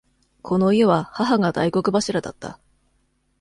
[0.41, 2.59] この家は母が大黒柱だった。